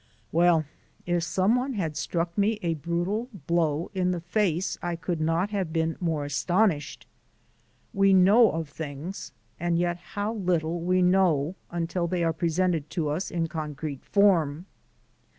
[0.31, 0.65] Well,
[1.05, 5.51] if some one had struck me a brutal blow in the face I could not
[5.51, 7.05] have been more astonished.
[7.93, 9.31] We know of things!
[9.59, 14.65] and yet how little we know until they are presented to us in concrete form.